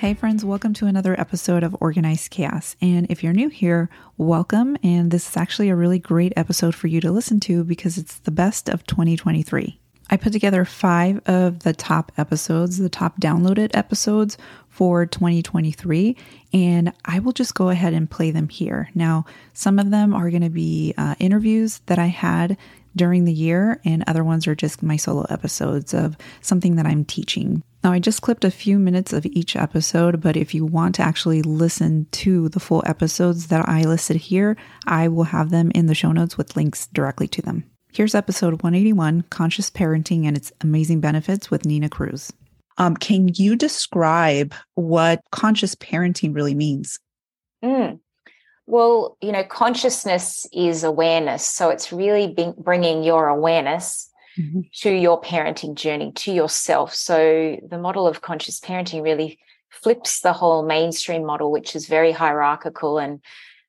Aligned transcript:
Hey, 0.00 0.14
friends, 0.14 0.46
welcome 0.46 0.72
to 0.72 0.86
another 0.86 1.20
episode 1.20 1.62
of 1.62 1.76
Organized 1.78 2.30
Chaos. 2.30 2.74
And 2.80 3.06
if 3.10 3.22
you're 3.22 3.34
new 3.34 3.50
here, 3.50 3.90
welcome. 4.16 4.78
And 4.82 5.10
this 5.10 5.28
is 5.28 5.36
actually 5.36 5.68
a 5.68 5.76
really 5.76 5.98
great 5.98 6.32
episode 6.38 6.74
for 6.74 6.86
you 6.86 7.02
to 7.02 7.12
listen 7.12 7.38
to 7.40 7.64
because 7.64 7.98
it's 7.98 8.16
the 8.20 8.30
best 8.30 8.70
of 8.70 8.86
2023. 8.86 9.78
I 10.08 10.16
put 10.16 10.32
together 10.32 10.64
five 10.64 11.20
of 11.26 11.64
the 11.64 11.74
top 11.74 12.12
episodes, 12.16 12.78
the 12.78 12.88
top 12.88 13.20
downloaded 13.20 13.72
episodes 13.74 14.38
for 14.70 15.04
2023, 15.04 16.16
and 16.54 16.94
I 17.04 17.18
will 17.18 17.32
just 17.32 17.54
go 17.54 17.68
ahead 17.68 17.92
and 17.92 18.10
play 18.10 18.30
them 18.30 18.48
here. 18.48 18.88
Now, 18.94 19.26
some 19.52 19.78
of 19.78 19.90
them 19.90 20.14
are 20.14 20.30
going 20.30 20.40
to 20.40 20.48
be 20.48 20.94
uh, 20.96 21.14
interviews 21.18 21.82
that 21.86 21.98
I 21.98 22.06
had 22.06 22.56
during 22.96 23.24
the 23.24 23.32
year, 23.32 23.80
and 23.84 24.04
other 24.06 24.24
ones 24.24 24.46
are 24.46 24.54
just 24.54 24.82
my 24.82 24.96
solo 24.96 25.26
episodes 25.30 25.94
of 25.94 26.16
something 26.40 26.76
that 26.76 26.86
I'm 26.86 27.04
teaching. 27.04 27.62
Now, 27.82 27.92
I 27.92 27.98
just 27.98 28.22
clipped 28.22 28.44
a 28.44 28.50
few 28.50 28.78
minutes 28.78 29.12
of 29.12 29.24
each 29.26 29.56
episode, 29.56 30.20
but 30.20 30.36
if 30.36 30.54
you 30.54 30.66
want 30.66 30.94
to 30.96 31.02
actually 31.02 31.42
listen 31.42 32.06
to 32.12 32.48
the 32.50 32.60
full 32.60 32.82
episodes 32.86 33.46
that 33.46 33.68
I 33.68 33.82
listed 33.82 34.16
here, 34.16 34.56
I 34.86 35.08
will 35.08 35.24
have 35.24 35.50
them 35.50 35.70
in 35.74 35.86
the 35.86 35.94
show 35.94 36.12
notes 36.12 36.36
with 36.36 36.56
links 36.56 36.88
directly 36.88 37.28
to 37.28 37.42
them. 37.42 37.64
Here's 37.92 38.14
episode 38.14 38.62
181 38.62 39.22
Conscious 39.30 39.70
Parenting 39.70 40.26
and 40.26 40.36
Its 40.36 40.52
Amazing 40.60 41.00
Benefits 41.00 41.50
with 41.50 41.64
Nina 41.64 41.88
Cruz. 41.88 42.32
Um, 42.78 42.96
can 42.96 43.28
you 43.34 43.56
describe 43.56 44.54
what 44.74 45.22
conscious 45.32 45.74
parenting 45.74 46.34
really 46.34 46.54
means? 46.54 46.98
Mm. 47.64 47.98
Well, 48.70 49.16
you 49.20 49.32
know, 49.32 49.42
consciousness 49.42 50.46
is 50.52 50.84
awareness. 50.84 51.44
So 51.44 51.70
it's 51.70 51.92
really 51.92 52.34
bringing 52.56 53.02
your 53.02 53.26
awareness 53.26 54.08
mm-hmm. 54.38 54.60
to 54.82 54.90
your 54.90 55.20
parenting 55.20 55.74
journey, 55.74 56.12
to 56.12 56.32
yourself. 56.32 56.94
So 56.94 57.58
the 57.68 57.78
model 57.78 58.06
of 58.06 58.22
conscious 58.22 58.60
parenting 58.60 59.02
really 59.02 59.40
flips 59.70 60.20
the 60.20 60.32
whole 60.32 60.64
mainstream 60.64 61.24
model, 61.24 61.50
which 61.50 61.74
is 61.74 61.86
very 61.86 62.12
hierarchical 62.12 62.98
and 62.98 63.20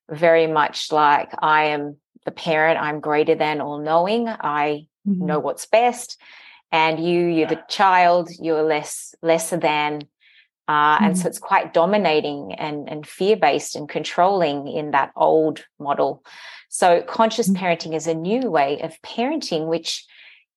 very 0.08 0.46
much 0.46 0.92
like 0.92 1.32
I 1.40 1.64
am 1.64 1.96
the 2.24 2.30
parent, 2.30 2.80
I'm 2.80 3.00
greater 3.00 3.34
than 3.34 3.60
all 3.60 3.80
knowing, 3.80 4.28
I 4.28 4.86
mm-hmm. 5.06 5.26
know 5.26 5.40
what's 5.40 5.66
best. 5.66 6.20
And 6.70 7.04
you, 7.04 7.26
you're 7.26 7.48
the 7.48 7.62
child, 7.68 8.30
you're 8.40 8.62
less 8.62 9.14
lesser 9.20 9.56
than 9.56 10.02
uh, 10.68 10.96
mm-hmm. 10.96 11.04
And 11.04 11.16
so 11.16 11.20
mm-hmm. 11.20 11.28
it's 11.28 11.38
quite 11.38 11.74
dominating 11.74 12.54
and, 12.54 12.88
and 12.88 13.06
fear 13.06 13.36
based 13.36 13.76
and 13.76 13.88
controlling 13.88 14.68
in 14.68 14.92
that 14.92 15.12
old 15.16 15.64
model. 15.78 16.24
So 16.68 17.02
conscious 17.02 17.48
mm-hmm. 17.48 17.64
parenting 17.64 17.94
is 17.94 18.06
a 18.06 18.14
new 18.14 18.50
way 18.50 18.80
of 18.80 19.00
parenting, 19.02 19.66
which 19.66 20.04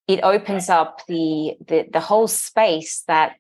it 0.08 0.20
opens 0.24 0.70
up 0.70 1.02
the, 1.08 1.56
the, 1.68 1.88
the 1.92 2.00
whole 2.00 2.28
space 2.28 3.04
that 3.08 3.36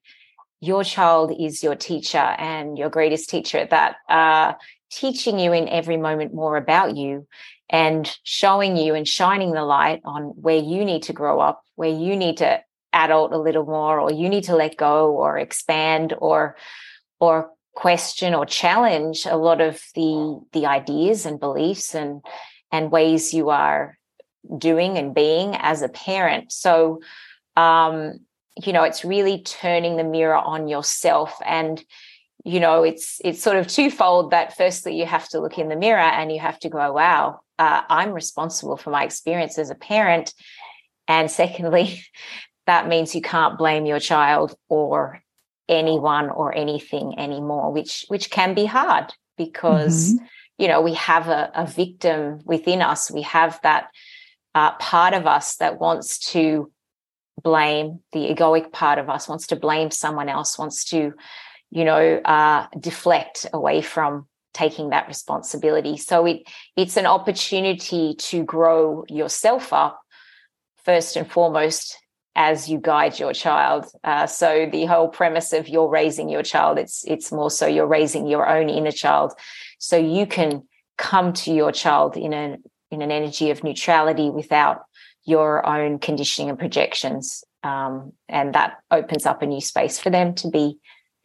your 0.59 0.83
child 0.83 1.31
is 1.39 1.61
your 1.61 1.75
teacher 1.75 2.17
and 2.17 2.77
your 2.77 2.89
greatest 2.89 3.29
teacher 3.29 3.67
that 3.69 3.97
are 4.09 4.57
teaching 4.89 5.37
you 5.37 5.53
in 5.53 5.69
every 5.69 5.97
moment 5.97 6.33
more 6.33 6.57
about 6.57 6.95
you 6.95 7.27
and 7.69 8.17
showing 8.23 8.77
you 8.77 8.95
and 8.95 9.07
shining 9.07 9.51
the 9.51 9.63
light 9.63 10.01
on 10.05 10.23
where 10.23 10.57
you 10.57 10.85
need 10.85 11.03
to 11.03 11.13
grow 11.13 11.39
up, 11.39 11.61
where 11.75 11.89
you 11.89 12.15
need 12.15 12.37
to 12.37 12.59
adult 12.95 13.33
a 13.33 13.37
little 13.37 13.65
more 13.65 13.99
or 13.99 14.11
you 14.11 14.29
need 14.29 14.45
to 14.45 14.55
let 14.55 14.77
go 14.77 15.11
or 15.11 15.37
expand 15.37 16.13
or 16.17 16.55
or 17.19 17.51
question 17.75 18.33
or 18.33 18.45
challenge 18.45 19.25
a 19.25 19.37
lot 19.37 19.61
of 19.61 19.81
the 19.95 20.41
the 20.53 20.65
ideas 20.65 21.25
and 21.25 21.39
beliefs 21.39 21.93
and 21.93 22.21
and 22.71 22.91
ways 22.91 23.33
you 23.33 23.49
are 23.49 23.97
doing 24.57 24.97
and 24.97 25.13
being 25.13 25.55
as 25.55 25.81
a 25.81 25.89
parent. 25.89 26.51
So 26.51 27.01
um 27.57 28.19
you 28.65 28.71
know 28.71 28.83
it's 28.83 29.03
really 29.03 29.41
turning 29.43 29.97
the 29.97 30.03
mirror 30.03 30.37
on 30.37 30.67
yourself 30.67 31.37
and 31.45 31.83
you 32.45 32.59
know 32.59 32.83
it's 32.83 33.19
it's 33.25 33.43
sort 33.43 33.57
of 33.57 33.67
twofold 33.67 34.31
that 34.31 34.55
firstly 34.55 34.97
you 34.97 35.05
have 35.05 35.27
to 35.29 35.41
look 35.41 35.57
in 35.57 35.67
the 35.67 35.75
mirror 35.75 35.99
and 35.99 36.31
you 36.31 36.39
have 36.39 36.59
to 36.59 36.69
go 36.69 36.93
wow 36.93 37.41
uh, 37.59 37.81
i'm 37.89 38.11
responsible 38.11 38.77
for 38.77 38.91
my 38.91 39.03
experience 39.03 39.57
as 39.57 39.69
a 39.69 39.75
parent. 39.75 40.33
And 41.07 41.29
secondly 41.29 42.01
that 42.67 42.87
means 42.87 43.15
you 43.15 43.21
can't 43.21 43.57
blame 43.57 43.85
your 43.85 43.99
child 43.99 44.55
or 44.69 45.21
anyone 45.67 46.29
or 46.29 46.55
anything 46.55 47.17
anymore 47.17 47.71
which 47.71 48.05
which 48.07 48.29
can 48.29 48.53
be 48.53 48.65
hard 48.65 49.11
because 49.37 50.13
mm-hmm. 50.13 50.25
you 50.57 50.67
know 50.67 50.81
we 50.81 50.93
have 50.93 51.27
a, 51.27 51.51
a, 51.55 51.65
victim 51.65 52.39
within 52.45 52.81
us. 52.81 53.11
We 53.11 53.23
have 53.23 53.59
that 53.63 53.87
uh, 54.53 54.71
part 54.73 55.13
of 55.13 55.27
us 55.27 55.57
that 55.57 55.79
wants 55.79 56.31
to 56.31 56.71
blame 57.43 57.99
the 58.13 58.33
egoic 58.33 58.71
part 58.71 58.97
of 58.97 59.09
us 59.09 59.27
wants 59.27 59.47
to 59.47 59.55
blame 59.55 59.91
someone 59.91 60.29
else 60.29 60.57
wants 60.57 60.85
to 60.85 61.13
you 61.69 61.83
know 61.83 62.21
uh, 62.23 62.67
deflect 62.79 63.45
away 63.53 63.81
from 63.81 64.27
taking 64.53 64.89
that 64.89 65.07
responsibility. 65.07 65.97
So 65.97 66.25
it 66.25 66.43
it's 66.75 66.97
an 66.97 67.05
opportunity 67.05 68.15
to 68.15 68.43
grow 68.43 69.05
yourself 69.09 69.73
up 69.73 70.01
first 70.83 71.15
and 71.15 71.29
foremost 71.29 71.97
as 72.35 72.69
you 72.69 72.77
guide 72.79 73.17
your 73.17 73.33
child. 73.33 73.85
Uh, 74.03 74.27
so 74.27 74.67
the 74.71 74.85
whole 74.85 75.07
premise 75.07 75.53
of 75.53 75.67
you're 75.67 75.87
raising 75.87 76.29
your 76.29 76.43
child, 76.43 76.77
it's 76.77 77.03
it's 77.05 77.31
more 77.31 77.49
so 77.49 77.65
you're 77.65 77.87
raising 77.87 78.27
your 78.27 78.47
own 78.47 78.69
inner 78.69 78.91
child, 78.91 79.33
so 79.79 79.97
you 79.97 80.25
can 80.25 80.63
come 80.97 81.33
to 81.33 81.53
your 81.53 81.71
child 81.71 82.17
in 82.17 82.33
a 82.33 82.57
in 82.91 83.01
an 83.01 83.11
energy 83.11 83.49
of 83.49 83.63
neutrality 83.63 84.29
without 84.29 84.83
your 85.23 85.65
own 85.65 85.97
conditioning 85.97 86.49
and 86.49 86.59
projections, 86.59 87.43
um, 87.63 88.11
and 88.27 88.53
that 88.53 88.77
opens 88.91 89.25
up 89.25 89.41
a 89.41 89.45
new 89.45 89.61
space 89.61 89.97
for 89.97 90.09
them 90.09 90.35
to 90.35 90.49
be 90.49 90.77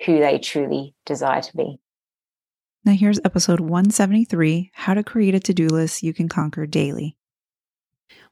who 0.06 0.18
they 0.18 0.38
truly 0.38 0.94
desire 1.04 1.42
to 1.42 1.56
be. 1.56 1.78
Now 2.84 2.92
here's 2.92 3.20
episode 3.24 3.60
173: 3.60 4.70
How 4.74 4.94
to 4.94 5.02
create 5.02 5.34
a 5.34 5.40
to-do 5.40 5.66
list 5.66 6.02
you 6.02 6.14
can 6.14 6.28
conquer 6.28 6.66
daily 6.66 7.16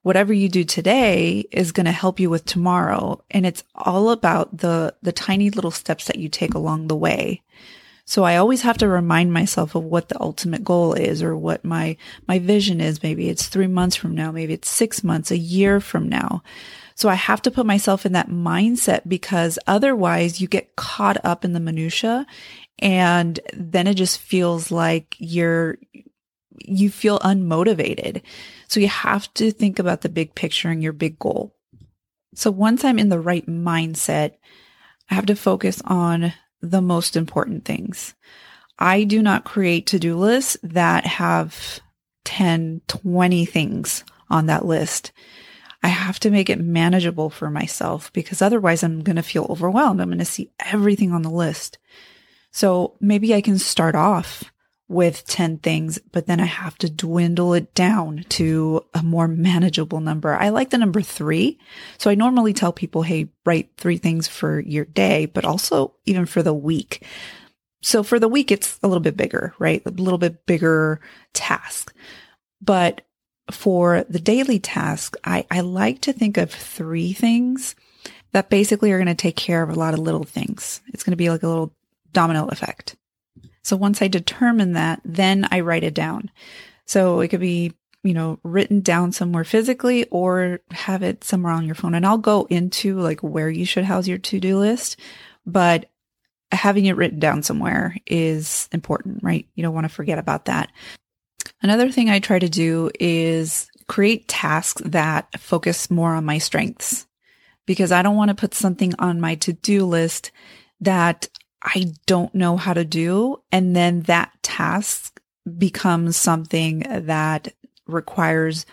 whatever 0.03 0.33
you 0.33 0.49
do 0.49 0.65
today 0.65 1.45
is 1.51 1.73
going 1.73 1.87
to 1.87 1.93
help 1.93 2.21
you 2.21 2.31
with 2.31 2.45
tomorrow. 2.45 3.23
And 3.31 3.45
it's 3.45 3.65
all 3.75 4.11
about 4.11 4.57
the, 4.57 4.95
the 5.03 5.13
tiny 5.13 5.51
little 5.51 5.71
steps 5.71 6.07
that 6.07 6.19
you 6.19 6.29
take 6.29 6.55
along 6.55 6.87
the 6.87 6.97
way. 6.97 7.43
So 8.05 8.25
I 8.25 8.37
always 8.37 8.63
have 8.63 8.79
to 8.79 8.89
remind 8.89 9.35
myself 9.35 9.75
of 9.75 9.85
what 9.85 10.09
the 10.09 10.19
ultimate 10.19 10.65
goal 10.65 10.95
is 10.95 11.23
or 11.23 11.37
what 11.37 11.63
my, 11.63 11.99
my 12.27 12.39
vision 12.39 12.81
is. 12.81 13.03
Maybe 13.03 13.29
it's 13.29 13.49
three 13.49 13.67
months 13.67 13.97
from 13.97 14.15
now. 14.15 14.33
Maybe 14.33 14.55
it's 14.55 14.71
six 14.71 15.05
months, 15.05 15.31
a 15.31 15.37
year 15.37 15.79
from 15.79 16.09
now. 16.09 16.43
So 16.95 17.11
I 17.11 17.15
have 17.15 17.43
to 17.43 17.51
put 17.51 17.67
myself 17.67 18.07
in 18.07 18.13
that 18.13 18.31
mindset 18.31 19.03
because 19.07 19.59
otherwise 19.67 20.41
you 20.41 20.49
get 20.49 20.75
caught 20.75 21.23
up 21.23 21.45
in 21.45 21.53
the 21.53 21.61
minutia 21.61 22.27
and 22.79 23.39
then 23.53 23.87
it 23.87 23.95
just 23.95 24.19
feels 24.19 24.71
like 24.71 25.15
you're, 25.19 25.79
you 26.61 26.91
feel 26.91 27.19
unmotivated. 27.21 28.23
So 28.69 28.81
you 28.81 28.89
have 28.89 29.33
to 29.35 29.51
think 29.51 29.79
about 29.79 30.03
the 30.03 30.09
big 30.09 30.35
picture 30.35 30.69
and 30.69 30.83
your 30.83 30.93
big 30.93 31.19
goal. 31.19 31.55
So 32.35 32.51
once 32.51 32.85
I'm 32.85 32.99
in 32.99 33.09
the 33.09 33.21
right 33.21 33.47
mindset, 33.47 34.35
I 35.11 35.15
have 35.15 35.27
to 35.27 35.37
focus 35.37 35.81
on 35.85 36.33
the 36.61 36.83
most 36.83 37.17
important 37.17 37.65
things. 37.65 38.15
I 38.79 39.05
do 39.05 39.23
not 39.23 39.45
create 39.45 39.87
to-do 39.87 40.17
lists 40.17 40.57
that 40.63 41.07
have 41.07 41.81
10, 42.25 42.83
20 42.87 43.45
things 43.47 44.05
on 44.31 44.47
that 44.47 44.65
list. 44.65 45.13
I 45.83 45.89
have 45.89 46.19
to 46.21 46.31
make 46.31 46.51
it 46.51 46.61
manageable 46.61 47.31
for 47.31 47.51
myself 47.51 48.13
because 48.13 48.43
otherwise 48.43 48.83
I'm 48.83 49.03
going 49.03 49.17
to 49.17 49.23
feel 49.23 49.47
overwhelmed. 49.49 50.01
I'm 50.01 50.09
going 50.09 50.19
to 50.19 50.25
see 50.25 50.51
everything 50.65 51.13
on 51.13 51.23
the 51.23 51.31
list. 51.31 51.79
So 52.51 52.97
maybe 53.01 53.35
I 53.35 53.41
can 53.41 53.59
start 53.59 53.95
off 53.95 54.45
with 54.89 55.27
10 55.27 55.59
things, 55.59 55.99
but 56.13 56.27
then 56.27 56.41
I 56.41 56.47
have 56.47 56.79
to 56.79 56.89
dwindle 56.89 57.53
it 57.53 57.75
down 57.75 58.25
to 58.31 58.85
a 58.95 59.03
more 59.03 59.29
manageable 59.29 60.01
number. 60.01 60.33
I 60.35 60.49
like 60.49 60.71
the 60.71 60.79
number 60.79 61.03
three. 61.03 61.59
So 61.99 62.11
I 62.11 62.15
normally 62.15 62.55
tell 62.55 62.73
people, 62.73 63.03
Hey, 63.03 63.29
write 63.45 63.71
three 63.77 63.99
things 63.99 64.27
for 64.27 64.61
your 64.61 64.87
day, 64.87 65.27
but 65.27 65.45
also 65.45 65.95
even 66.07 66.25
for 66.25 66.43
the 66.43 66.55
week. 66.55 67.05
So 67.83 68.03
for 68.03 68.19
the 68.19 68.29
week, 68.29 68.51
it's 68.51 68.79
a 68.83 68.89
little 68.89 69.03
bit 69.03 69.17
bigger, 69.17 69.55
right? 69.59 69.83
A 69.85 69.91
little 69.91 70.19
bit 70.19 70.47
bigger 70.47 71.01
task. 71.35 71.95
But 72.61 73.03
for 73.51 74.05
the 74.09 74.19
daily 74.19 74.59
task, 74.59 75.17
I, 75.23 75.47
I 75.51 75.61
like 75.61 76.01
to 76.03 76.13
think 76.13 76.39
of 76.39 76.51
three 76.51 77.13
things 77.13 77.75
that 78.33 78.51
basically 78.51 78.91
are 78.93 78.99
going 78.99 79.07
to 79.07 79.15
take 79.15 79.37
care 79.37 79.63
of 79.63 79.71
a 79.71 79.79
lot 79.79 79.95
of 79.95 80.01
little 80.01 80.25
things. 80.25 80.81
It's 80.89 81.05
going 81.05 81.13
to 81.13 81.17
be 81.17 81.31
like 81.31 81.43
a 81.43 81.49
little 81.49 81.73
domino 82.13 82.47
effect. 82.49 82.97
So 83.69 83.77
once 83.77 84.01
I 84.01 84.09
determine 84.09 84.73
that, 84.73 85.03
then 85.05 85.47
I 85.51 85.61
write 85.61 85.85
it 85.85 85.93
down. 85.93 86.31
So 86.87 87.21
it 87.21 87.29
could 87.29 87.41
be, 87.41 87.75
you 88.03 88.15
know, 88.15 88.39
written 88.43 88.81
down 88.81 89.13
somewhere 89.13 89.45
physically 89.45 90.07
or 90.07 90.61
have 90.71 91.03
it 91.03 91.23
somewhere 91.23 91.53
on 91.53 91.67
your 91.67 91.75
phone. 91.75 91.95
And 91.95 92.07
I'll 92.07 92.17
go 92.17 92.47
into 92.49 92.99
like 92.99 93.21
where 93.21 93.51
you 93.51 93.67
should 93.67 93.85
house 93.85 94.09
your 94.09 94.17
to-do 94.17 94.59
list, 94.59 94.99
but 95.45 95.91
having 96.51 96.87
it 96.87 96.97
written 96.97 97.19
down 97.19 97.43
somewhere 97.43 97.95
is 98.07 98.71
important, 98.73 99.23
right? 99.23 99.47
You 99.55 99.63
don't 99.63 99.75
want 99.75 99.85
to 99.85 99.95
forget 99.95 100.19
about 100.19 100.47
that. 100.47 100.73
Another 101.61 101.91
thing 101.91 102.09
I 102.09 102.21
try 102.21 102.39
to 102.39 102.49
do 102.49 102.91
is 102.99 103.69
create 103.87 104.29
tasks 104.29 104.81
that 104.87 105.39
focus 105.39 105.91
more 105.91 106.15
on 106.15 106.25
my 106.25 106.39
strengths 106.39 107.07
because 107.67 107.93
I 107.93 108.01
don't 108.01 108.17
want 108.17 108.31
to 108.31 108.35
put 108.35 108.55
something 108.55 108.95
on 108.99 109.21
my 109.21 109.35
to-do 109.35 109.85
list 109.85 110.33
that 110.81 111.29
I 111.75 111.93
don't 112.07 112.35
know 112.35 112.57
how 112.57 112.73
to 112.73 112.85
do. 112.85 113.43
And 113.53 113.77
then 113.77 114.03
that 114.03 114.33
task 114.43 115.21
becomes 115.59 116.17
something 116.17 116.81
that 116.89 117.53
requires 117.87 118.65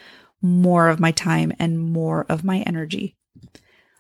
more 0.42 0.88
of 0.88 1.00
my 1.00 1.12
time 1.12 1.52
and 1.60 1.80
more 1.80 2.26
of 2.30 2.44
my 2.44 2.60
energy. 2.60 3.16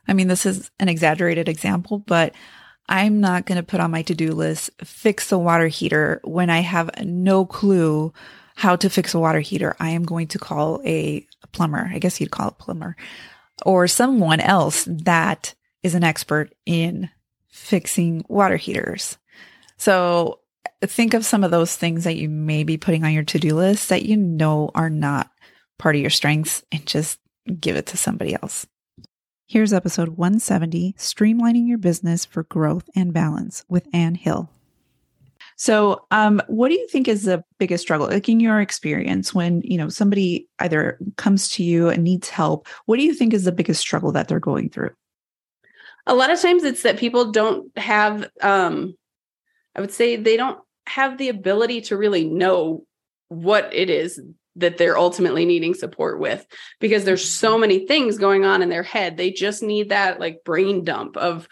I 0.07 0.13
mean, 0.13 0.27
this 0.27 0.45
is 0.45 0.71
an 0.79 0.87
exaggerated 0.87 1.49
example, 1.49 1.99
but 1.99 2.33
I'm 2.87 3.19
not 3.19 3.45
going 3.45 3.57
to 3.57 3.63
put 3.63 3.79
on 3.79 3.91
my 3.91 4.03
to 4.03 4.15
do 4.15 4.31
list, 4.31 4.69
fix 4.83 5.29
the 5.29 5.39
water 5.39 5.67
heater 5.67 6.21
when 6.23 6.49
I 6.49 6.59
have 6.59 6.91
no 7.03 7.45
clue 7.45 8.13
how 8.55 8.75
to 8.77 8.89
fix 8.89 9.13
a 9.13 9.19
water 9.19 9.39
heater. 9.39 9.75
I 9.79 9.89
am 9.89 10.03
going 10.03 10.27
to 10.27 10.39
call 10.39 10.81
a 10.85 11.25
plumber. 11.51 11.89
I 11.91 11.99
guess 11.99 12.21
you'd 12.21 12.31
call 12.31 12.49
it 12.49 12.59
plumber 12.59 12.95
or 13.65 13.87
someone 13.87 14.39
else 14.39 14.87
that 14.89 15.53
is 15.83 15.95
an 15.95 16.03
expert 16.03 16.53
in 16.65 17.09
fixing 17.55 18.23
water 18.27 18.57
heaters. 18.57 19.17
So 19.77 20.39
think 20.83 21.13
of 21.13 21.25
some 21.25 21.43
of 21.43 21.51
those 21.51 21.75
things 21.75 22.03
that 22.03 22.17
you 22.17 22.29
may 22.29 22.63
be 22.63 22.77
putting 22.77 23.03
on 23.03 23.13
your 23.13 23.23
to 23.23 23.39
do 23.39 23.55
list 23.55 23.89
that 23.89 24.03
you 24.03 24.17
know 24.17 24.71
are 24.75 24.89
not 24.89 25.31
part 25.79 25.95
of 25.95 26.01
your 26.01 26.09
strengths 26.09 26.63
and 26.71 26.85
just 26.85 27.19
give 27.59 27.75
it 27.75 27.87
to 27.87 27.97
somebody 27.97 28.35
else. 28.35 28.67
Here's 29.47 29.73
episode 29.73 30.09
170 30.09 30.95
Streamlining 30.97 31.67
Your 31.67 31.77
Business 31.77 32.25
for 32.25 32.43
Growth 32.43 32.89
and 32.95 33.13
Balance 33.13 33.63
with 33.69 33.87
Anne 33.93 34.15
Hill. 34.15 34.49
So, 35.55 36.05
um, 36.11 36.41
what 36.47 36.67
do 36.67 36.73
you 36.73 36.87
think 36.89 37.07
is 37.07 37.23
the 37.23 37.43
biggest 37.57 37.83
struggle, 37.83 38.07
like 38.07 38.27
in 38.27 38.41
your 38.41 38.59
experience, 38.59 39.33
when 39.33 39.61
you 39.63 39.77
know 39.77 39.87
somebody 39.87 40.49
either 40.59 40.99
comes 41.15 41.47
to 41.51 41.63
you 41.63 41.87
and 41.87 42.03
needs 42.03 42.27
help? 42.27 42.67
What 42.85 42.97
do 42.97 43.05
you 43.05 43.13
think 43.13 43.33
is 43.33 43.45
the 43.45 43.53
biggest 43.53 43.79
struggle 43.79 44.11
that 44.11 44.27
they're 44.27 44.39
going 44.39 44.69
through? 44.69 44.91
A 46.07 46.15
lot 46.15 46.31
of 46.31 46.41
times, 46.41 46.63
it's 46.63 46.83
that 46.83 46.97
people 46.97 47.31
don't 47.31 47.75
have. 47.77 48.29
Um, 48.41 48.95
I 49.75 49.81
would 49.81 49.91
say 49.91 50.15
they 50.15 50.37
don't 50.37 50.59
have 50.87 51.17
the 51.17 51.29
ability 51.29 51.81
to 51.81 51.97
really 51.97 52.25
know 52.25 52.85
what 53.27 53.73
it 53.73 53.89
is 53.89 54.21
that 54.57 54.77
they're 54.77 54.97
ultimately 54.97 55.45
needing 55.45 55.73
support 55.73 56.19
with 56.19 56.45
because 56.79 57.03
there's 57.03 57.27
so 57.27 57.51
mm-hmm. 57.51 57.61
many 57.61 57.87
things 57.87 58.17
going 58.17 58.45
on 58.45 58.61
in 58.61 58.69
their 58.69 58.83
head. 58.83 59.17
They 59.17 59.31
just 59.31 59.61
need 59.61 59.89
that 59.89 60.19
like 60.19 60.43
brain 60.45 60.83
dump 60.83 61.17
of 61.17 61.47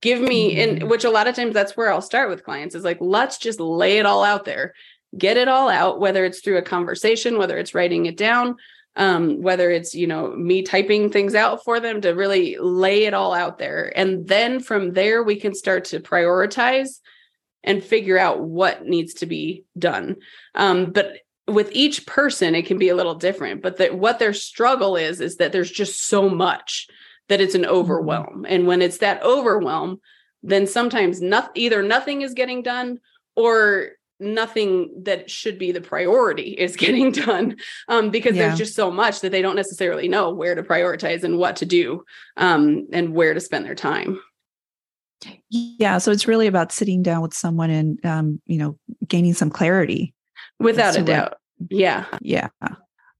give 0.00 0.20
me 0.20 0.54
mm-hmm. 0.54 0.82
and 0.82 0.90
which 0.90 1.04
a 1.04 1.10
lot 1.10 1.28
of 1.28 1.36
times 1.36 1.52
that's 1.52 1.76
where 1.76 1.92
I'll 1.92 2.00
start 2.00 2.30
with 2.30 2.44
clients 2.44 2.74
is 2.74 2.84
like 2.84 2.98
let's 3.00 3.38
just 3.38 3.60
lay 3.60 3.98
it 3.98 4.06
all 4.06 4.24
out 4.24 4.44
there. 4.44 4.74
Get 5.16 5.36
it 5.36 5.48
all 5.48 5.68
out 5.68 6.00
whether 6.00 6.24
it's 6.24 6.40
through 6.40 6.58
a 6.58 6.62
conversation, 6.62 7.36
whether 7.36 7.58
it's 7.58 7.74
writing 7.74 8.06
it 8.06 8.16
down, 8.16 8.56
um, 8.96 9.40
whether 9.40 9.70
it's 9.70 9.94
you 9.94 10.06
know 10.06 10.34
me 10.34 10.62
typing 10.62 11.10
things 11.10 11.34
out 11.34 11.64
for 11.64 11.80
them 11.80 12.00
to 12.00 12.10
really 12.10 12.56
lay 12.58 13.04
it 13.04 13.14
all 13.14 13.32
out 13.32 13.58
there. 13.58 13.92
And 13.96 14.26
then 14.26 14.60
from 14.60 14.92
there 14.92 15.22
we 15.22 15.36
can 15.36 15.54
start 15.54 15.86
to 15.86 16.00
prioritize 16.00 17.00
and 17.62 17.84
figure 17.84 18.18
out 18.18 18.40
what 18.40 18.86
needs 18.86 19.14
to 19.14 19.26
be 19.26 19.64
done. 19.78 20.16
Um, 20.54 20.92
but 20.92 21.18
with 21.46 21.70
each 21.72 22.06
person 22.06 22.54
it 22.54 22.66
can 22.66 22.78
be 22.78 22.90
a 22.90 22.94
little 22.94 23.16
different 23.16 23.60
but 23.60 23.78
that 23.78 23.98
what 23.98 24.20
their 24.20 24.32
struggle 24.32 24.94
is 24.94 25.20
is 25.20 25.36
that 25.36 25.50
there's 25.50 25.70
just 25.70 26.06
so 26.06 26.28
much 26.28 26.86
that 27.28 27.40
it's 27.40 27.56
an 27.56 27.62
mm-hmm. 27.62 27.72
overwhelm. 27.72 28.46
And 28.48 28.66
when 28.68 28.82
it's 28.82 28.98
that 28.98 29.22
overwhelm 29.22 30.00
then 30.42 30.66
sometimes 30.66 31.20
not, 31.20 31.50
either 31.54 31.82
nothing 31.82 32.22
is 32.22 32.34
getting 32.34 32.62
done 32.62 33.00
or 33.36 33.92
nothing 34.20 34.90
that 35.04 35.30
should 35.30 35.58
be 35.58 35.72
the 35.72 35.80
priority 35.80 36.50
is 36.50 36.76
getting 36.84 37.12
done 37.12 37.56
um, 37.88 38.10
because 38.10 38.36
yeah. 38.36 38.46
there's 38.46 38.58
just 38.58 38.74
so 38.74 38.90
much 38.90 39.20
that 39.20 39.32
they 39.32 39.42
don't 39.42 39.56
necessarily 39.56 40.08
know 40.08 40.30
where 40.30 40.54
to 40.54 40.62
prioritize 40.62 41.24
and 41.24 41.38
what 41.38 41.56
to 41.56 41.66
do 41.66 42.04
um, 42.36 42.86
and 42.92 43.14
where 43.14 43.34
to 43.34 43.40
spend 43.40 43.64
their 43.64 43.74
time. 43.74 44.20
Yeah 45.50 45.98
so 45.98 46.10
it's 46.10 46.26
really 46.26 46.46
about 46.46 46.72
sitting 46.72 47.02
down 47.02 47.20
with 47.20 47.34
someone 47.34 47.68
and 47.68 48.04
um, 48.06 48.40
you 48.46 48.58
know 48.58 48.78
gaining 49.06 49.34
some 49.34 49.50
clarity 49.50 50.14
without 50.58 50.96
a 50.96 51.02
doubt. 51.02 51.34
Yeah. 51.68 52.06
Yeah. 52.22 52.48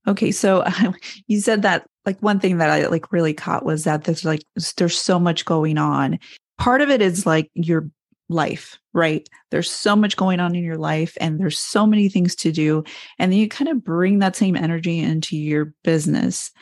Okay 0.07 0.31
so 0.31 0.65
you 1.27 1.41
said 1.41 1.63
that 1.63 1.87
like 2.07 2.19
one 2.21 2.41
thing 2.41 2.57
that 2.57 2.71
i 2.71 2.87
like 2.87 3.13
really 3.13 3.35
caught 3.35 3.67
was 3.67 3.85
that 3.85 4.05
there's 4.05 4.25
like 4.25 4.43
there's 4.77 4.99
so 4.99 5.19
much 5.19 5.45
going 5.45 5.77
on. 5.77 6.19
Part 6.57 6.81
of 6.81 6.89
it 6.89 7.03
is 7.03 7.27
like 7.27 7.51
your 7.55 7.91
life, 8.31 8.79
right? 8.95 9.29
There's 9.51 9.71
so 9.71 9.95
much 9.97 10.17
going 10.17 10.41
on 10.41 10.55
in 10.55 10.65
your 10.65 10.79
life 10.79 11.19
and 11.21 11.39
there's 11.39 11.59
so 11.59 11.87
many 11.87 12.09
things 12.09 12.35
to 12.37 12.53
do. 12.53 12.85
And 13.19 13.31
then 13.31 13.39
you 13.39 13.49
kind 13.49 13.69
of 13.69 13.85
bring 13.85 14.21
that 14.21 14.37
same 14.37 14.57
energy 14.57 14.99
into 14.99 15.37
your 15.37 15.75
business. 15.83 16.53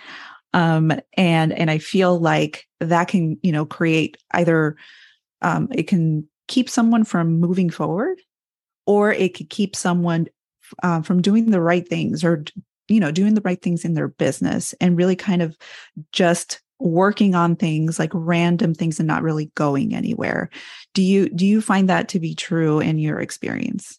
Um, 0.54 0.92
and, 1.16 1.52
and 1.52 1.70
I 1.70 1.78
feel 1.78 2.18
like 2.18 2.66
that 2.80 3.08
can, 3.08 3.38
you 3.42 3.52
know, 3.52 3.66
create 3.66 4.16
either, 4.32 4.76
um, 5.42 5.68
it 5.72 5.84
can 5.84 6.26
keep 6.48 6.70
someone 6.70 7.04
from 7.04 7.38
moving 7.38 7.68
forward 7.68 8.18
or 8.86 9.12
it 9.12 9.34
could 9.34 9.50
keep 9.50 9.76
someone 9.76 10.26
uh, 10.82 11.02
from 11.02 11.20
doing 11.20 11.50
the 11.50 11.60
right 11.60 11.86
things 11.86 12.24
or, 12.24 12.44
you 12.88 12.98
know, 12.98 13.10
doing 13.10 13.34
the 13.34 13.42
right 13.42 13.60
things 13.60 13.84
in 13.84 13.92
their 13.92 14.08
business 14.08 14.74
and 14.80 14.96
really 14.96 15.16
kind 15.16 15.42
of 15.42 15.56
just 16.12 16.60
working 16.78 17.34
on 17.34 17.56
things 17.56 17.98
like 17.98 18.10
random 18.14 18.74
things 18.74 19.00
and 19.00 19.06
not 19.06 19.22
really 19.22 19.46
going 19.54 19.94
anywhere. 19.94 20.50
Do 20.94 21.02
you 21.02 21.28
do 21.28 21.46
you 21.46 21.60
find 21.60 21.88
that 21.88 22.08
to 22.10 22.20
be 22.20 22.34
true 22.34 22.80
in 22.80 22.98
your 22.98 23.20
experience? 23.20 23.98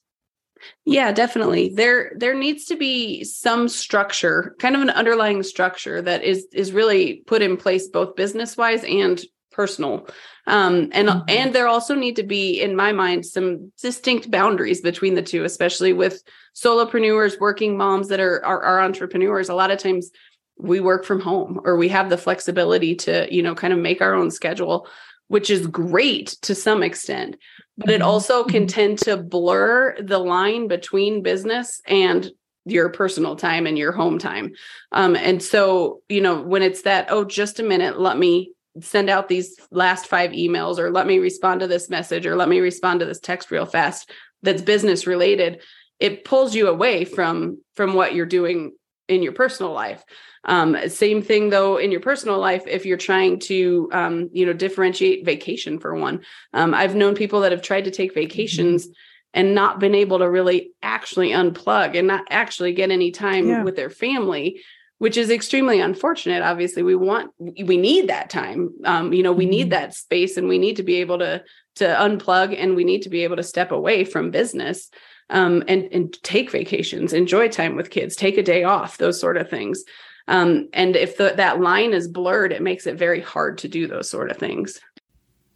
Yeah 0.85 1.11
definitely. 1.11 1.69
There 1.69 2.11
there 2.15 2.35
needs 2.35 2.65
to 2.65 2.75
be 2.75 3.23
some 3.23 3.67
structure 3.67 4.55
kind 4.59 4.75
of 4.75 4.81
an 4.81 4.89
underlying 4.89 5.43
structure 5.43 6.01
that 6.01 6.23
is 6.23 6.47
is 6.53 6.71
really 6.71 7.23
put 7.27 7.41
in 7.41 7.57
place 7.57 7.87
both 7.87 8.15
business 8.15 8.57
wise 8.57 8.83
and 8.83 9.21
personal. 9.51 10.07
Um, 10.47 10.89
and 10.93 11.09
mm-hmm. 11.09 11.29
and 11.29 11.53
there 11.53 11.67
also 11.67 11.95
need 11.95 12.15
to 12.15 12.23
be 12.23 12.61
in 12.61 12.75
my 12.75 12.91
mind 12.91 13.25
some 13.25 13.71
distinct 13.81 14.31
boundaries 14.31 14.81
between 14.81 15.15
the 15.15 15.21
two 15.21 15.43
especially 15.43 15.93
with 15.93 16.23
solopreneurs 16.55 17.39
working 17.39 17.77
moms 17.77 18.07
that 18.07 18.19
are, 18.19 18.43
are 18.45 18.61
are 18.61 18.81
entrepreneurs. 18.81 19.49
A 19.49 19.53
lot 19.53 19.71
of 19.71 19.79
times 19.79 20.11
we 20.59 20.79
work 20.79 21.05
from 21.05 21.21
home 21.21 21.59
or 21.63 21.77
we 21.77 21.87
have 21.87 22.09
the 22.09 22.17
flexibility 22.17 22.93
to 22.93 23.33
you 23.33 23.41
know 23.41 23.55
kind 23.55 23.73
of 23.73 23.79
make 23.79 24.01
our 24.01 24.13
own 24.13 24.29
schedule 24.29 24.87
which 25.27 25.49
is 25.49 25.67
great 25.67 26.37
to 26.41 26.53
some 26.53 26.83
extent 26.83 27.37
but 27.77 27.89
it 27.89 28.01
mm-hmm. 28.01 28.09
also 28.09 28.43
can 28.43 28.63
mm-hmm. 28.63 28.75
tend 28.75 28.97
to 28.99 29.17
blur 29.17 29.95
the 30.01 30.19
line 30.19 30.67
between 30.67 31.23
business 31.23 31.81
and 31.87 32.31
your 32.65 32.89
personal 32.89 33.35
time 33.35 33.65
and 33.65 33.77
your 33.77 33.91
home 33.91 34.19
time 34.19 34.51
um, 34.91 35.15
and 35.15 35.41
so 35.41 36.01
you 36.09 36.21
know 36.21 36.41
when 36.41 36.61
it's 36.61 36.83
that 36.83 37.07
oh 37.09 37.23
just 37.23 37.59
a 37.59 37.63
minute 37.63 37.99
let 37.99 38.17
me 38.17 38.51
send 38.81 39.09
out 39.09 39.27
these 39.27 39.57
last 39.71 40.07
five 40.07 40.31
emails 40.31 40.77
or 40.77 40.91
let 40.91 41.07
me 41.07 41.19
respond 41.19 41.61
to 41.61 41.67
this 41.67 41.89
message 41.89 42.25
or 42.25 42.35
let 42.35 42.49
me 42.49 42.59
respond 42.59 42.99
to 42.99 43.05
this 43.05 43.19
text 43.19 43.49
real 43.49 43.65
fast 43.65 44.11
that's 44.43 44.61
business 44.61 45.07
related 45.07 45.61
it 45.99 46.23
pulls 46.23 46.53
you 46.53 46.67
away 46.67 47.05
from 47.05 47.57
from 47.75 47.93
what 47.93 48.13
you're 48.13 48.25
doing 48.25 48.73
in 49.09 49.23
your 49.23 49.33
personal 49.33 49.73
life 49.73 50.05
um, 50.45 50.77
same 50.87 51.21
thing 51.21 51.49
though 51.49 51.77
in 51.77 51.91
your 51.91 51.99
personal 51.99 52.39
life 52.39 52.63
if 52.65 52.85
you're 52.85 52.97
trying 52.97 53.39
to 53.39 53.89
um, 53.91 54.29
you 54.31 54.45
know 54.45 54.53
differentiate 54.53 55.25
vacation 55.25 55.79
for 55.79 55.95
one. 55.95 56.21
Um, 56.53 56.73
I've 56.73 56.95
known 56.95 57.15
people 57.15 57.41
that 57.41 57.51
have 57.51 57.61
tried 57.61 57.85
to 57.85 57.91
take 57.91 58.13
vacations 58.13 58.85
mm-hmm. 58.85 58.93
and 59.33 59.55
not 59.55 59.79
been 59.79 59.95
able 59.95 60.19
to 60.19 60.29
really 60.29 60.71
actually 60.81 61.31
unplug 61.31 61.97
and 61.97 62.07
not 62.07 62.25
actually 62.29 62.73
get 62.73 62.91
any 62.91 63.11
time 63.11 63.47
yeah. 63.47 63.63
with 63.63 63.75
their 63.75 63.89
family 63.89 64.61
which 64.97 65.15
is 65.15 65.29
extremely 65.29 65.79
unfortunate 65.79 66.43
obviously 66.43 66.83
we 66.83 66.93
want 66.93 67.31
we 67.39 67.77
need 67.77 68.09
that 68.09 68.29
time 68.29 68.69
um, 68.83 69.13
you 69.13 69.23
know 69.23 69.31
we 69.31 69.45
mm-hmm. 69.45 69.51
need 69.51 69.69
that 69.69 69.93
space 69.93 70.35
and 70.35 70.49
we 70.49 70.57
need 70.57 70.75
to 70.75 70.83
be 70.83 70.95
able 70.95 71.19
to 71.19 71.41
to 71.75 71.85
unplug 71.85 72.53
and 72.57 72.75
we 72.75 72.83
need 72.83 73.01
to 73.03 73.09
be 73.09 73.23
able 73.23 73.37
to 73.37 73.43
step 73.43 73.71
away 73.71 74.03
from 74.03 74.29
business 74.29 74.89
um, 75.29 75.63
and 75.67 75.87
and 75.91 76.21
take 76.23 76.51
vacations 76.51 77.13
enjoy 77.13 77.47
time 77.47 77.75
with 77.75 77.89
kids 77.89 78.15
take 78.15 78.37
a 78.37 78.43
day 78.43 78.63
off 78.63 78.97
those 78.97 79.19
sort 79.19 79.37
of 79.37 79.49
things 79.49 79.83
um, 80.29 80.69
and 80.73 80.95
if 80.95 81.17
the, 81.17 81.33
that 81.37 81.59
line 81.59 81.91
is 81.91 82.07
blurred, 82.07 82.53
it 82.53 82.61
makes 82.61 82.85
it 82.85 82.95
very 82.95 83.19
hard 83.19 83.57
to 83.57 83.67
do 83.67 83.87
those 83.87 84.07
sort 84.07 84.29
of 84.29 84.37
things. 84.37 84.79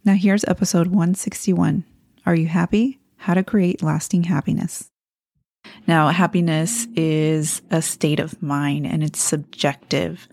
Now, 0.04 0.14
here's 0.14 0.44
episode 0.44 0.88
161 0.88 1.84
Are 2.26 2.34
you 2.34 2.48
happy? 2.48 2.98
How 3.16 3.34
to 3.34 3.44
create 3.44 3.82
lasting 3.82 4.24
happiness. 4.24 4.90
Now, 5.86 6.08
happiness 6.08 6.86
is 6.96 7.62
a 7.70 7.80
state 7.80 8.18
of 8.18 8.42
mind 8.42 8.86
and 8.86 9.02
it's 9.04 9.22
subjective. 9.22 10.28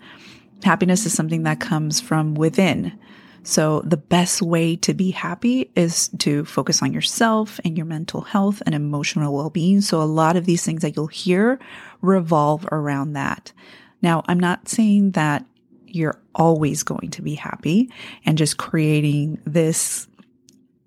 Happiness 0.64 1.06
is 1.06 1.14
something 1.14 1.44
that 1.44 1.60
comes 1.60 2.00
from 2.00 2.34
within. 2.34 2.98
So 3.44 3.80
the 3.80 3.96
best 3.96 4.40
way 4.40 4.76
to 4.76 4.94
be 4.94 5.10
happy 5.10 5.70
is 5.74 6.08
to 6.18 6.44
focus 6.44 6.82
on 6.82 6.92
yourself 6.92 7.58
and 7.64 7.76
your 7.76 7.86
mental 7.86 8.20
health 8.20 8.62
and 8.64 8.74
emotional 8.74 9.34
well-being. 9.34 9.80
So 9.80 10.00
a 10.00 10.04
lot 10.04 10.36
of 10.36 10.44
these 10.44 10.64
things 10.64 10.82
that 10.82 10.96
you'll 10.96 11.08
hear 11.08 11.58
revolve 12.00 12.66
around 12.70 13.14
that. 13.14 13.52
Now, 14.00 14.22
I'm 14.26 14.38
not 14.38 14.68
saying 14.68 15.12
that 15.12 15.44
you're 15.86 16.20
always 16.34 16.82
going 16.82 17.10
to 17.10 17.22
be 17.22 17.34
happy 17.34 17.90
and 18.24 18.38
just 18.38 18.56
creating 18.56 19.40
this 19.44 20.06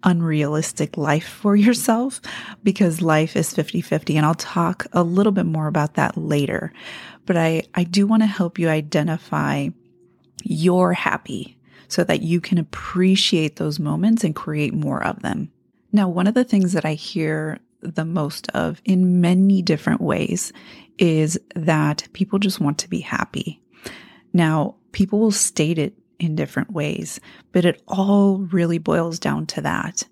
unrealistic 0.04 0.98
life 0.98 1.28
for 1.28 1.56
yourself 1.58 2.22
because 2.64 3.02
life 3.02 3.36
is 3.36 3.54
50 3.54 3.82
50. 3.82 4.16
And 4.16 4.26
I'll 4.26 4.34
talk 4.36 4.88
a 4.94 5.04
little 5.04 5.32
bit 5.34 5.46
more 5.46 5.68
about 5.68 5.96
that 5.96 6.18
later. 6.18 6.72
But 7.26 7.38
I, 7.38 7.64
I 7.74 7.84
do 7.84 8.08
want 8.08 8.24
to 8.24 8.28
help 8.28 8.60
you 8.60 8.70
identify 8.70 9.70
your 10.44 10.94
happy 10.94 11.55
so 11.88 12.04
that 12.04 12.22
you 12.22 12.42
can 12.42 12.58
appreciate 12.58 13.56
those 13.56 13.80
moments 13.80 14.24
and 14.24 14.36
create 14.36 14.74
more 14.74 15.04
of 15.04 15.22
them. 15.22 15.52
Now, 15.92 16.10
one 16.10 16.28
of 16.28 16.34
the 16.34 16.44
things 16.44 16.74
that 16.74 16.86
I 16.86 16.94
hear 16.94 17.60
the 17.82 18.06
most 18.06 18.50
of 18.50 18.82
in 18.86 19.22
many 19.22 19.62
different 19.62 20.02
ways 20.02 20.52
is 20.98 21.40
that 21.56 22.08
people 22.14 22.40
just 22.40 22.60
want 22.60 22.80
to 22.80 22.90
be 22.90 23.00
happy. 23.00 23.62
Now, 24.34 24.76
people 24.92 25.20
will 25.20 25.32
state 25.32 25.78
it 25.78 25.94
in 26.20 26.36
different 26.36 26.72
ways, 26.72 27.20
but 27.52 27.66
it 27.66 27.82
all 27.88 28.40
really 28.40 28.78
boils 28.78 29.20
down 29.20 29.46
to 29.48 29.62
that. 29.62 30.04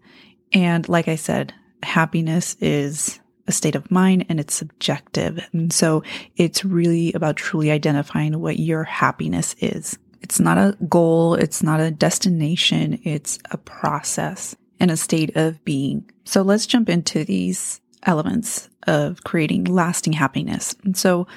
And 0.52 0.88
like 0.88 1.08
I 1.08 1.16
said, 1.16 1.54
happiness 1.82 2.56
is 2.60 3.20
a 3.48 3.52
state 3.52 3.76
of 3.76 3.92
mind 3.92 4.26
and 4.30 4.40
it's 4.40 4.54
subjective. 4.54 5.40
And 5.52 5.74
so 5.74 6.04
it's 6.36 6.64
really 6.64 7.12
about 7.14 7.36
truly 7.36 7.72
identifying 7.72 8.40
what 8.40 8.60
your 8.60 8.84
happiness 8.84 9.56
is. 9.60 9.98
It's 10.24 10.40
not 10.40 10.58
a 10.58 10.78
goal. 10.88 11.36
It's 11.36 11.62
not 11.62 11.82
a 11.82 11.92
destination. 11.92 13.00
It's 13.04 13.38
a 13.52 13.58
process 13.58 14.56
and 14.80 14.90
a 14.90 14.98
state 14.98 15.36
of 15.36 15.64
being. 15.66 16.10
So 16.24 16.42
let's 16.42 16.66
jump 16.66 16.90
into 16.90 17.24
these 17.26 17.82
elements 18.04 18.70
of 18.88 19.24
creating 19.24 19.66
lasting 19.66 20.14
happiness. 20.14 20.76
And 20.84 20.98
so 20.98 21.28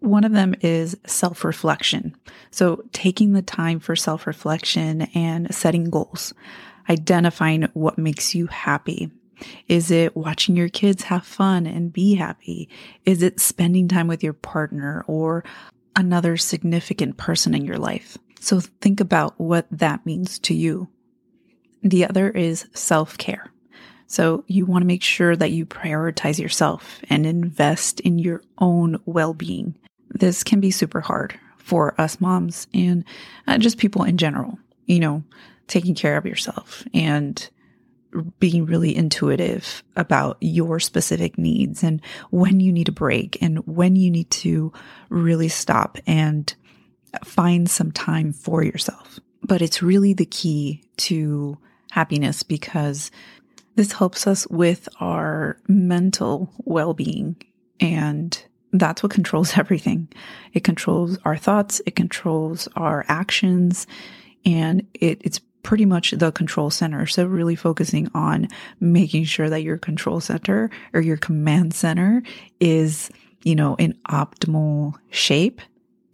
one 0.00 0.24
of 0.24 0.32
them 0.32 0.54
is 0.60 0.96
self 1.06 1.44
reflection. 1.44 2.14
So 2.50 2.84
taking 2.92 3.32
the 3.32 3.42
time 3.42 3.80
for 3.80 3.96
self 3.96 4.26
reflection 4.26 5.02
and 5.14 5.52
setting 5.54 5.90
goals, 5.90 6.34
identifying 6.88 7.62
what 7.72 7.98
makes 7.98 8.34
you 8.34 8.46
happy. 8.48 9.10
Is 9.68 9.90
it 9.90 10.16
watching 10.16 10.56
your 10.56 10.68
kids 10.68 11.04
have 11.04 11.26
fun 11.26 11.66
and 11.66 11.92
be 11.92 12.14
happy? 12.14 12.68
Is 13.04 13.22
it 13.22 13.40
spending 13.40 13.88
time 13.88 14.08
with 14.08 14.22
your 14.22 14.32
partner 14.32 15.04
or 15.06 15.44
another 15.94 16.36
significant 16.36 17.16
person 17.16 17.54
in 17.54 17.64
your 17.64 17.78
life? 17.78 18.16
So 18.40 18.60
think 18.60 19.00
about 19.00 19.40
what 19.40 19.66
that 19.70 20.04
means 20.06 20.38
to 20.40 20.54
you. 20.54 20.88
The 21.82 22.06
other 22.06 22.30
is 22.30 22.66
self 22.74 23.16
care. 23.18 23.50
So 24.06 24.44
you 24.46 24.66
want 24.66 24.82
to 24.82 24.86
make 24.86 25.02
sure 25.02 25.34
that 25.34 25.50
you 25.50 25.66
prioritize 25.66 26.38
yourself 26.38 27.00
and 27.10 27.26
invest 27.26 28.00
in 28.00 28.18
your 28.18 28.42
own 28.58 29.00
well 29.04 29.34
being. 29.34 29.76
This 30.10 30.44
can 30.44 30.60
be 30.60 30.70
super 30.70 31.00
hard 31.00 31.38
for 31.58 32.00
us 32.00 32.20
moms 32.20 32.68
and 32.72 33.04
uh, 33.48 33.58
just 33.58 33.78
people 33.78 34.04
in 34.04 34.16
general, 34.16 34.58
you 34.86 35.00
know, 35.00 35.24
taking 35.66 35.96
care 35.96 36.16
of 36.16 36.24
yourself 36.24 36.84
and 36.94 37.50
being 38.38 38.64
really 38.66 38.96
intuitive 38.96 39.82
about 39.96 40.36
your 40.40 40.78
specific 40.80 41.36
needs 41.36 41.82
and 41.82 42.00
when 42.30 42.60
you 42.60 42.72
need 42.72 42.88
a 42.88 42.92
break 42.92 43.36
and 43.42 43.58
when 43.66 43.96
you 43.96 44.10
need 44.10 44.30
to 44.30 44.72
really 45.10 45.48
stop 45.48 45.98
and 46.06 46.54
find 47.24 47.70
some 47.70 47.92
time 47.92 48.32
for 48.32 48.62
yourself. 48.62 49.20
But 49.42 49.62
it's 49.62 49.82
really 49.82 50.12
the 50.12 50.26
key 50.26 50.82
to 50.98 51.58
happiness 51.90 52.42
because 52.42 53.10
this 53.76 53.92
helps 53.92 54.26
us 54.26 54.46
with 54.48 54.88
our 55.00 55.58
mental 55.68 56.50
well 56.64 56.94
being. 56.94 57.36
And 57.78 58.42
that's 58.72 59.02
what 59.02 59.12
controls 59.12 59.52
everything. 59.56 60.08
It 60.52 60.64
controls 60.64 61.18
our 61.24 61.36
thoughts, 61.36 61.80
it 61.86 61.96
controls 61.96 62.68
our 62.76 63.04
actions, 63.08 63.86
and 64.44 64.86
it, 64.94 65.20
it's 65.22 65.40
pretty 65.62 65.84
much 65.84 66.12
the 66.12 66.30
control 66.30 66.70
center. 66.70 67.06
So, 67.06 67.26
really 67.26 67.56
focusing 67.56 68.08
on 68.14 68.48
making 68.80 69.24
sure 69.24 69.50
that 69.50 69.62
your 69.62 69.78
control 69.78 70.20
center 70.20 70.70
or 70.94 71.00
your 71.00 71.16
command 71.16 71.74
center 71.74 72.22
is, 72.60 73.10
you 73.42 73.54
know, 73.54 73.74
in 73.76 73.94
optimal 74.08 74.94
shape 75.10 75.60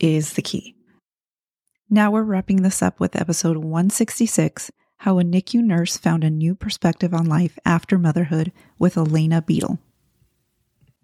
is 0.01 0.33
the 0.33 0.43
key. 0.43 0.75
Now 1.93 2.11
we're 2.11 2.23
wrapping 2.23 2.63
this 2.63 2.81
up 2.81 2.99
with 2.99 3.15
episode 3.21 3.59
166 3.59 4.71
How 4.97 5.19
a 5.19 5.23
NICU 5.23 5.63
Nurse 5.63 5.99
Found 5.99 6.25
a 6.25 6.31
New 6.31 6.55
Perspective 6.55 7.13
on 7.13 7.27
Life 7.27 7.59
After 7.67 7.99
Motherhood 7.99 8.51
with 8.79 8.95
Alana 8.95 9.43
Beittel. 9.43 9.79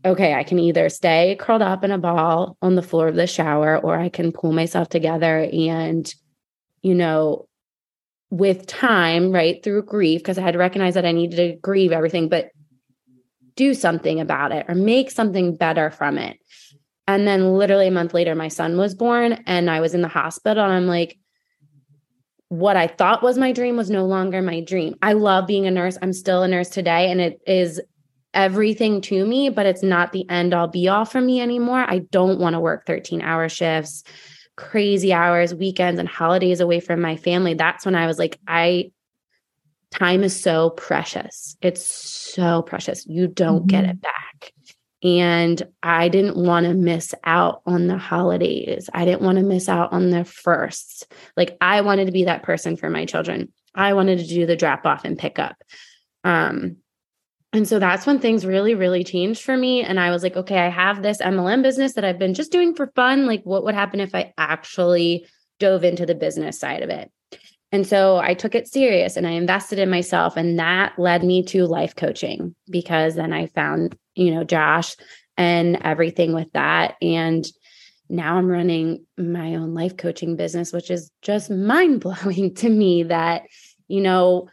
Okay, 0.03 0.33
I 0.33 0.45
can 0.45 0.59
either 0.59 0.89
stay 0.89 1.37
curled 1.39 1.61
up 1.61 1.85
in 1.85 1.91
a 1.91 1.99
ball 1.99 2.57
on 2.63 2.75
the 2.75 2.81
floor 2.81 3.07
of 3.07 3.17
the 3.17 3.27
shower 3.27 3.77
or 3.77 3.99
I 3.99 4.09
can 4.09 4.33
pull 4.33 4.53
myself 4.53 4.89
together 4.89 5.47
and, 5.53 6.11
you 6.81 6.95
know, 6.95 7.49
with 8.31 8.67
time, 8.67 9.31
right, 9.31 9.63
through 9.63 9.83
grief, 9.83 10.21
because 10.21 10.39
I 10.39 10.41
had 10.41 10.53
to 10.53 10.59
recognize 10.59 10.95
that 10.95 11.05
I 11.05 11.13
needed 11.13 11.37
to 11.37 11.61
grieve 11.61 11.93
everything, 11.93 12.31
but 12.31 12.49
do 13.57 13.75
something 13.75 14.21
about 14.21 14.53
it 14.53 14.65
or 14.71 14.75
make 14.75 15.11
something 15.11 15.55
better 15.55 15.91
from 15.91 16.17
it. 16.17 16.39
And 17.09 17.27
then 17.27 17.55
literally 17.55 17.89
a 17.89 17.91
month 17.91 18.13
later, 18.13 18.35
my 18.35 18.49
son 18.49 18.77
was 18.77 18.95
born 18.95 19.33
and 19.47 19.71
I 19.71 19.81
was 19.81 19.95
in 19.95 20.03
the 20.03 20.09
hospital. 20.09 20.63
And 20.63 20.75
I'm 20.75 20.87
like, 20.87 21.19
what 22.49 22.77
I 22.77 22.87
thought 22.87 23.23
was 23.23 23.39
my 23.39 23.51
dream 23.51 23.77
was 23.77 23.89
no 23.89 24.05
longer 24.05 24.43
my 24.43 24.61
dream. 24.61 24.95
I 25.01 25.15
love 25.15 25.47
being 25.47 25.67
a 25.67 25.71
nurse. 25.71 25.97
I'm 26.03 26.13
still 26.13 26.43
a 26.43 26.49
nurse 26.49 26.69
today 26.69 27.11
and 27.11 27.19
it 27.19 27.41
is 27.47 27.81
everything 28.35 29.01
to 29.01 29.27
me, 29.27 29.49
but 29.49 29.65
it's 29.65 29.83
not 29.83 30.13
the 30.13 30.29
end 30.29 30.53
all 30.53 30.69
be 30.69 30.87
all 30.87 31.07
for 31.07 31.21
me 31.21 31.41
anymore. 31.41 31.83
I 31.89 32.01
don't 32.11 32.39
want 32.39 32.55
to 32.55 32.61
work 32.61 32.85
13 32.87 33.23
hour 33.23 33.49
shifts, 33.49 34.05
crazy 34.57 35.13
hours, 35.13 35.55
weekends, 35.55 35.99
and 35.99 36.09
holidays 36.09 36.61
away 36.61 36.81
from 36.81 37.01
my 37.01 37.17
family. 37.17 37.55
That's 37.55 37.87
when 37.87 37.95
I 37.95 38.07
was 38.07 38.19
like, 38.19 38.39
I, 38.47 38.93
time 39.91 40.25
is 40.25 40.39
so 40.39 40.71
precious. 40.71 41.57
It's 41.63 41.87
so 41.87 42.61
precious. 42.61 43.07
You 43.07 43.29
don't 43.29 43.61
mm-hmm. 43.61 43.67
get 43.67 43.85
it 43.85 44.01
back. 44.03 44.18
And 45.03 45.63
I 45.83 46.09
didn't 46.09 46.37
want 46.37 46.67
to 46.67 46.75
miss 46.75 47.15
out 47.25 47.63
on 47.67 47.87
the 47.87 47.99
holidays. 47.99 48.91
I 48.93 49.05
didn't 49.05 49.23
want 49.23 49.39
to 49.39 49.45
miss 49.45 49.69
out 49.69 49.93
on 49.93 50.11
the 50.11 50.25
firsts. 50.25 51.07
Like 51.37 51.57
I 51.61 51.83
wanted 51.83 52.07
to 52.07 52.13
be 52.13 52.25
that 52.25 52.43
person 52.43 52.77
for 52.77 52.91
my 52.91 53.05
children. 53.05 53.53
I 53.75 53.93
wanted 53.93 54.19
to 54.19 54.27
do 54.27 54.45
the 54.45 54.57
drop 54.57 54.85
off 54.87 55.05
and 55.05 55.19
pick 55.19 55.39
up. 55.39 55.57
Um, 56.25 56.79
and 57.53 57.67
so 57.67 57.79
that's 57.79 58.07
when 58.07 58.19
things 58.19 58.45
really, 58.45 58.75
really 58.75 59.05
changed 59.05 59.43
for 59.43 59.57
me. 59.57 59.83
And 59.83 59.99
I 59.99 60.11
was 60.11 60.23
like, 60.23 60.37
okay, 60.37 60.59
I 60.59 60.69
have 60.69 61.01
this 61.01 61.23
MLM 61.23 61.63
business 61.63 61.95
that 61.95 62.05
I've 62.05 62.19
been 62.19 62.35
just 62.35 62.53
doing 62.53 62.75
for 62.75 62.89
fun. 62.89 63.27
Like, 63.27 63.43
what 63.45 63.65
would 63.65 63.75
happen 63.75 64.01
if 64.01 64.15
I 64.15 64.35
actually 64.37 65.27
dove 65.59 65.83
into 65.83 66.05
the 66.05 66.15
business 66.15 66.59
side 66.59 66.83
of 66.83 66.91
it? 66.91 67.11
And 67.73 67.87
so 67.87 68.19
I 68.19 68.35
took 68.35 68.55
it 68.55 68.69
serious 68.69 69.17
and 69.17 69.27
I 69.27 69.33
invested 69.33 69.79
in 69.79 69.91
myself. 69.91 70.37
And 70.37 70.59
that 70.59 70.99
led 70.99 71.23
me 71.23 71.43
to 71.45 71.67
life 71.67 71.95
coaching 71.97 72.55
because 72.71 73.15
then 73.15 73.33
I 73.33 73.47
found, 73.47 73.97
you 74.19 74.35
know, 74.35 74.45
Josh 74.45 74.97
and 75.37 75.79
everything 75.83 76.35
with 76.35 76.53
that. 76.53 76.97
And 77.01 77.47
now 78.09 78.37
I'm 78.37 78.49
running 78.49 79.07
my 79.17 79.55
own 79.55 79.75
life 79.75 79.97
coaching 79.97 80.37
business, 80.37 80.73
which 80.73 80.91
is 80.91 81.11
just 81.23 81.51
mind 81.51 82.01
blowing 82.01 82.55
to 82.57 82.69
me 82.69 83.05
that, 83.05 83.43
you 83.87 84.01
know, 84.01 84.49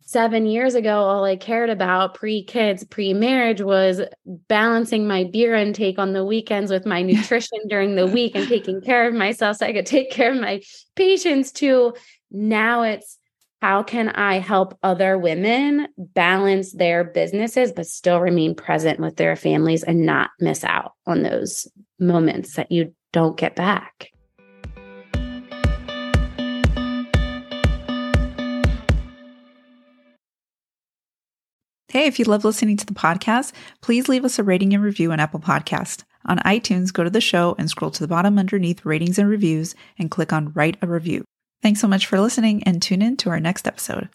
seven 0.00 0.46
years 0.46 0.74
ago, 0.74 1.00
all 1.00 1.24
I 1.24 1.36
cared 1.36 1.68
about 1.68 2.14
pre 2.14 2.42
kids, 2.42 2.84
pre 2.84 3.12
marriage 3.12 3.60
was 3.60 4.00
balancing 4.24 5.06
my 5.06 5.24
beer 5.24 5.54
intake 5.54 5.98
on 5.98 6.12
the 6.12 6.24
weekends 6.24 6.70
with 6.70 6.86
my 6.86 7.02
nutrition 7.02 7.58
during 7.68 7.96
the 7.96 8.06
week 8.06 8.34
and 8.34 8.48
taking 8.48 8.80
care 8.80 9.06
of 9.06 9.14
myself 9.14 9.58
so 9.58 9.66
I 9.66 9.72
could 9.72 9.86
take 9.86 10.10
care 10.10 10.32
of 10.32 10.40
my 10.40 10.62
patients 10.94 11.52
too 11.52 11.94
now 12.30 12.82
it's 12.82 13.18
how 13.60 13.82
can 13.82 14.08
I 14.10 14.38
help 14.38 14.78
other 14.82 15.18
women 15.18 15.88
balance 15.96 16.72
their 16.72 17.02
businesses, 17.02 17.72
but 17.72 17.86
still 17.86 18.20
remain 18.20 18.54
present 18.54 19.00
with 19.00 19.16
their 19.16 19.34
families 19.34 19.82
and 19.82 20.06
not 20.06 20.30
miss 20.38 20.62
out 20.62 20.92
on 21.06 21.22
those 21.22 21.66
moments 21.98 22.54
that 22.54 22.70
you 22.70 22.94
don't 23.12 23.36
get 23.36 23.56
back? 23.56 24.10
Hey, 31.90 32.04
if 32.06 32.18
you 32.18 32.26
love 32.26 32.44
listening 32.44 32.76
to 32.76 32.86
the 32.86 32.92
podcast, 32.92 33.52
please 33.80 34.08
leave 34.08 34.24
us 34.24 34.38
a 34.38 34.44
rating 34.44 34.74
and 34.74 34.84
review 34.84 35.10
on 35.10 35.18
Apple 35.18 35.40
Podcast. 35.40 36.04
On 36.26 36.38
iTunes, 36.40 36.92
go 36.92 37.02
to 37.02 37.10
the 37.10 37.20
show 37.20 37.56
and 37.58 37.68
scroll 37.68 37.90
to 37.92 38.02
the 38.02 38.08
bottom 38.08 38.38
underneath 38.38 38.84
ratings 38.84 39.18
and 39.18 39.28
reviews 39.28 39.74
and 39.98 40.10
click 40.10 40.32
on 40.32 40.52
write 40.52 40.76
a 40.82 40.86
review. 40.86 41.24
Thanks 41.62 41.80
so 41.80 41.88
much 41.88 42.06
for 42.06 42.20
listening 42.20 42.62
and 42.64 42.80
tune 42.80 43.02
in 43.02 43.16
to 43.18 43.30
our 43.30 43.40
next 43.40 43.66
episode. 43.66 44.08